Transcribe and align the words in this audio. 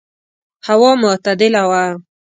هوا 0.67 0.91
معتدله 1.03 1.63
وه. 1.71 1.83